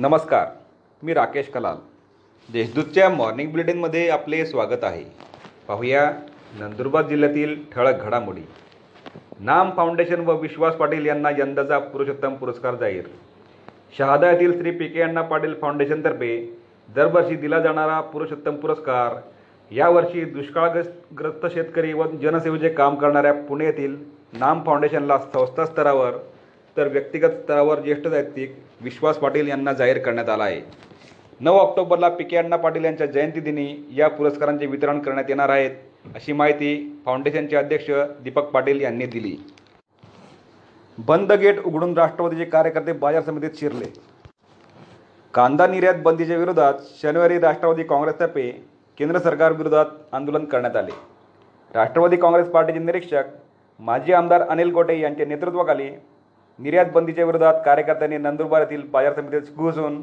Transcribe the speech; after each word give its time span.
नमस्कार 0.00 0.46
मी 1.02 1.14
राकेश 1.14 1.48
कलाल. 1.48 1.76
देशदूतच्या 2.48 3.08
मॉर्निंग 3.08 3.50
बुलेटिनमध्ये 3.50 4.08
आपले 4.08 4.44
स्वागत 4.46 4.84
आहे. 4.84 5.02
पाहूया 5.68 6.04
नंदुरबार 6.60 7.06
जिल्ह्यातील 7.06 7.56
ठळक 7.72 8.04
घडामोडी. 8.04 8.40
नाम 9.40 9.70
फाउंडेशन 9.76 10.20
व 10.20 10.36
विश्वास 10.40 10.74
पाटील 10.74 11.06
यांना 11.06 11.30
यंदाचा 11.30 11.78
पुरुषोत्तम 11.78 12.34
पुरस्कार 12.34 12.74
जाहीर. 12.74 13.02
शहादा 13.98 14.30
येथील 14.30 14.58
श्री 14.58 14.70
पी 14.70 14.88
के 14.88 15.02
अण्णा 15.02 15.22
पाटील 15.22 15.54
फाउंडेशनतर्फे 15.60 16.38
दरवर्षी 16.96 17.36
दिला 17.36 17.60
जाणारा 17.60 18.00
पुरुषोत्तम 18.00 18.56
पुरस्कार 18.56 19.20
यावर्षी 19.70 20.24
दुष्काळग्रस्त 20.24 21.46
शेतकरी 21.54 21.92
व 21.92 22.06
जनसेवेचे 22.22 22.68
काम 22.68 22.94
करणाऱ्या 22.94 23.32
पुणे 23.32 23.66
येथील 23.66 23.96
नाम 24.32 24.62
फाउंडेशनला 24.66 25.18
संस्था 25.18 25.66
स्तरावर 25.66 26.18
तर 26.78 26.88
व्यक्तिगत 26.88 27.30
स्तरावर 27.32 27.80
ज्येष्ठ 27.80 28.06
साहित्यिक 28.08 28.54
विश्वास 28.80 29.16
पाटील 29.18 29.48
यांना 29.48 29.72
जाहीर 29.72 29.98
करण्यात 29.98 30.28
आला 30.28 30.44
आहे. 30.44 30.60
नऊ 31.40 31.56
ऑक्टोबरला 31.58 32.08
पी 32.08 32.24
के 32.24 32.36
अण्णा 32.36 32.56
पाटील 32.56 32.84
यांच्या 32.84 33.06
जयंतीदिनी 33.06 33.66
या 33.96 34.08
पुरस्कारांचे 34.08 34.66
वितरण 34.66 34.98
करण्यात 34.98 35.28
येणार 35.28 35.48
आहेत 35.48 35.70
अशी 36.14 36.32
माहिती 36.32 37.00
फाउंडेशनचे 37.04 37.56
अध्यक्ष 37.56 37.90
दीपक 38.24 38.50
पाटील 38.50 38.80
यांनी 38.80 39.06
दिली. 39.06 39.36
बंद 40.98 41.32
गेट 41.32 41.58
उघडून 41.64 41.96
राष्ट्रवादीचे 41.98 42.44
कार्यकर्ते 42.44 42.92
बाजार 42.92 43.22
समितीत 43.22 43.58
शिरले. 43.60 43.92
कांदा 45.34 45.66
निर्यात 45.66 46.02
बंदीच्या 46.02 46.36
विरोधात 46.36 46.74
शनिवारी 47.02 47.38
राष्ट्रवादी 47.38 47.82
काँग्रेसतर्फे 47.82 48.50
केंद्र 48.98 49.18
सरकारविरोधात 49.18 49.86
आंदोलन 50.12 50.44
करण्यात 50.44 50.76
आले. 50.76 50.92
राष्ट्रवादी 51.74 52.16
काँग्रेस 52.16 52.48
पार्टीचे 52.48 52.78
निरीक्षक 52.78 53.24
माजी 53.80 54.12
आमदार 54.12 54.42
अनिल 54.42 54.70
गोटे 54.70 54.98
यांच्या 55.00 55.26
नेतृत्वाखाली 55.26 55.88
निर्यात 56.58 56.86
बंदीच्या 56.94 57.24
विरोधात 57.24 57.54
कार्यकर्त्यांनी 57.64 58.16
नंदुरबार 58.18 58.60
येथील 58.60 58.82
बाजार 58.90 59.12
समितीत 59.14 59.56
घुसून 59.56 60.02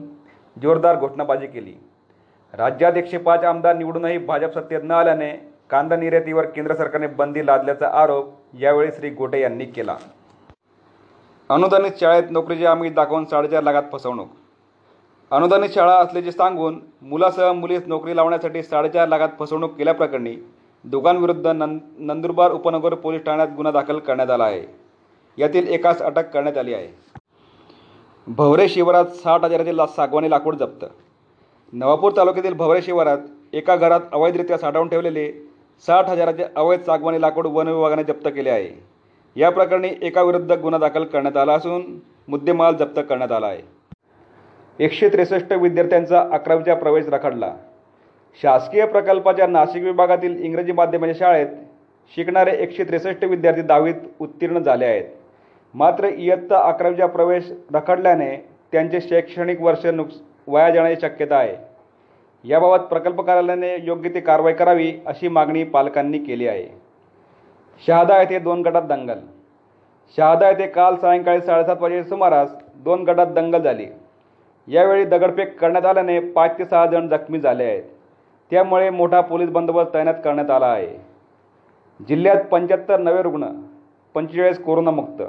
जोरदार 0.57 0.95
घोषणाबाजी 0.95 1.47
केली. 1.47 1.73
राज्यात 2.53 2.97
एकशे 2.97 3.17
पाच 3.17 3.43
आमदार 3.43 3.75
निवडूनही 3.75 4.17
भाजप 4.17 4.53
सत्तेत 4.53 4.81
न 4.83 4.91
आल्याने 4.91 5.31
कांदा 5.69 5.95
निर्यातीवर 5.95 6.45
केंद्र 6.45 6.75
सरकारने 6.75 7.07
बंदी 7.07 7.45
लादल्याचा 7.45 7.87
आरोप 8.01 8.33
यावेळी 8.59 8.91
श्री 8.91 9.09
गोटे 9.09 9.41
यांनी 9.41 9.65
केला. 9.65 9.95
अनुदानित 11.49 11.99
शाळेत 11.99 12.31
नोकरीची 12.31 12.65
हमी 12.65 12.89
दाखवून 12.89 13.25
साडेचार 13.25 13.63
लाखात 13.63 13.83
फसवणूक. 13.91 14.27
अनुदानित 15.31 15.69
शाळा 15.69 15.93
असल्याचे 15.93 16.31
सांगून 16.31 16.79
मुलासह 17.01 17.51
मुलीस 17.53 17.83
नोकरी 17.87 18.15
लावण्यासाठी 18.15 18.63
साडेचार 18.63 19.07
लाखात 19.07 19.29
फसवणूक 19.39 19.75
केल्याप्रकरणी 19.77 20.35
दोघांविरुद्ध 20.85 21.47
नं 21.47 21.77
नंदुरबार 21.97 22.51
उपनगर 22.51 22.93
पोलीस 22.93 23.23
ठाण्यात 23.25 23.47
गुन्हा 23.55 23.71
दाखल 23.71 23.99
करण्यात 23.99 24.29
आला 24.29 24.43
आहे. 24.43 24.84
यातील 25.37 25.67
एकास 25.67 26.01
अटक 26.01 26.29
करण्यात 26.29 26.57
आली 26.57 26.73
आहे. 26.73 26.87
भवरे 28.27 28.67
शिवारात 28.69 29.05
साठ 29.05 29.43
हजाराचे 29.43 29.75
ला 29.77 29.85
सागवानी 29.85 30.29
लाकूड 30.29 30.55
जप्त. 30.55 30.85
नवापूर 31.73 32.11
तालुक्यातील 32.17 32.53
भवरे 32.53 32.81
शिवारात 32.81 33.17
एका 33.53 33.75
घरात 33.75 33.99
अवैधरित्या 34.13 34.57
साठवून 34.57 34.87
ठेवलेले 34.87 35.31
साठ 35.85 36.09
हजाराचे 36.09 36.43
अवैध 36.55 36.81
सागवानी 36.81 37.21
लाकूड 37.21 37.47
वन 37.47 37.67
विभागाने 37.67 38.03
जप्त 38.03 38.27
केले 38.27 38.49
आहे. 38.49 38.69
या 39.35 39.49
प्रकरणी 39.49 39.89
एकाविरुद्ध 40.01 40.51
गुन्हा 40.51 40.79
दाखल 40.79 41.03
करण्यात 41.03 41.37
आला 41.37 41.53
असून 41.53 41.83
मुद्देमाल 42.27 42.75
जप्त 42.75 42.99
करण्यात 43.09 43.31
आला 43.31 43.47
आहे. 43.47 43.61
एकशे 44.79 45.09
त्रेसष्ट 45.09 45.53
विद्यार्थ्यांचा 45.53 46.21
अकरावीचा 46.31 46.75
प्रवेश 46.75 47.07
रखडला. 47.07 47.53
शासकीय 48.41 48.85
प्रकल्पाच्या 48.85 49.47
नाशिक 49.47 49.83
विभागातील 49.83 50.43
इंग्रजी 50.43 50.71
माध्यमाच्या 50.71 51.15
शाळेत 51.19 51.47
शिकणारे 52.15 52.51
एकशे 52.51 52.83
त्रेसष्ट 52.83 53.23
विद्यार्थी 53.25 53.61
दहावीत 53.61 53.95
उत्तीर्ण 54.19 54.59
झाले 54.59 54.85
आहेत. 54.85 55.05
मात्र 55.75 56.07
इयत्ता 56.07 56.57
अकरावीचा 56.63 57.05
प्रवेश 57.05 57.51
रखडल्याने 57.73 58.35
त्यांचे 58.71 59.01
शैक्षणिक 59.01 59.61
वर्ष 59.61 59.85
नुकस 59.85 60.21
वाया 60.47 60.69
जाण्याची 60.69 61.01
शक्यता 61.01 61.37
आहे. 61.37 61.55
याबाबत 62.43 62.83
प्रकल्प 62.83 63.21
कार्यालयाने 63.21 63.75
योग्य 63.83 64.09
ती 64.09 64.19
कारवाई 64.19 64.53
करावी 64.53 64.93
अशी 65.05 65.27
मागणी 65.27 65.63
पालकांनी 65.63 66.17
केली 66.17 66.47
आहे. 66.47 66.67
शहादा 67.87 68.21
येथे 68.21 68.39
दोन 68.39 68.61
गटात 68.61 68.81
दंगल. 68.81 69.19
शहादा 70.17 70.49
येथे 70.49 70.67
काल 70.67 70.95
सायंकाळी 70.95 71.41
साडेसात 71.41 71.75
वाजेच्या 71.79 72.09
सुमारास 72.09 72.55
दोन 72.75 73.03
गटात 73.03 73.27
दंगल 73.27 73.61
झाली. 73.61 73.85
यावेळी 74.67 75.05
दगडफेक 75.05 75.59
करण्यात 75.59 75.85
आल्याने 75.85 76.19
पाच 76.19 76.57
ते 76.57 76.65
सहा 76.65 76.85
जण 76.85 77.07
जखमी 77.07 77.39
झाले 77.39 77.63
आहेत. 77.63 77.83
त्यामुळे 78.51 78.89
मोठा 78.89 79.21
पोलीस 79.21 79.49
बंदोबस्त 79.49 79.93
तैनात 79.93 80.13
करण्यात 80.23 80.49
आला 80.49 80.67
आहे. 80.67 80.97
जिल्ह्यात 82.09 82.43
पंच्याहत्तर 82.43 82.99
नवे 82.99 83.21
रुग्ण 83.21 83.47
पंचेचाळीस 84.13 84.63
कोरोनामुक्त. 84.63 85.23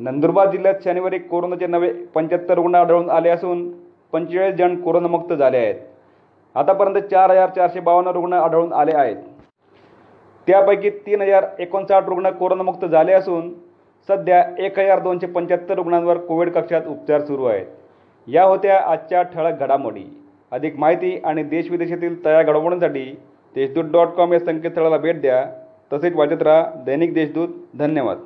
नंदुरबार 0.00 0.50
जिल्ह्यात 0.50 0.74
शनिवारी 0.84 1.18
कोरोनाचे 1.18 1.66
नवे 1.66 1.92
पंच्याहत्तर 1.92 2.54
रुग्ण 2.54 2.74
आढळून 2.74 3.10
आले 3.10 3.28
असून 3.28 3.70
पंचेचाळीस 4.12 4.54
जण 4.54 4.80
कोरोनामुक्त 4.80 5.32
झाले 5.32 5.56
आहेत. 5.56 5.74
आतापर्यंत 6.54 6.96
चार 6.96 7.30
हजार 7.30 7.48
चारशे 7.48 7.80
बावन्न 7.80 8.10
रुग्ण 8.10 8.32
आढळून 8.32 8.72
आले 8.72 8.92
आहेत. 8.94 9.16
त्यापैकी 10.46 10.90
तीन 10.90 11.22
हजार 11.22 11.44
एकोणसाठ 11.58 12.08
रुग्ण 12.08 12.30
कोरोनामुक्त 12.30 12.84
झाले 12.84 13.12
असून 13.12 13.54
सध्या 14.08 14.44
एक 14.58 14.78
हजार 14.78 14.98
दोनशे 14.98 15.26
पंच्याहत्तर 15.26 15.74
रुग्णांवर 15.74 16.18
कोविड 16.18 16.50
कक्षात 16.50 16.82
उपचार 16.88 17.20
सुरू 17.20 17.44
आहेत. 17.44 17.66
या 18.26 18.44
होत्या 18.44 18.80
आजच्या 18.80 19.22
ठळक 19.22 19.60
घडामोडी. 19.60 20.22
अधिक 20.50 20.78
माहिती 20.78 21.20
आणि 21.24 21.42
देशविदेशातील 21.42 22.24
तयार 22.24 22.42
घडामोडींसाठी 22.42 23.18
देशदूत 23.54 23.84
डॉट 23.84 24.08
कॉम 24.08 24.32
या 24.32 24.38
संकेतस्थळाला 24.38 24.96
भेट 24.96 25.20
द्या. 25.20 25.44
तसेच 25.92 26.16
वाचत 26.16 26.42
राहा 26.42 26.70
दैनिक 26.86 27.14
देशदूत. 27.14 27.48
धन्यवाद. 27.78 28.18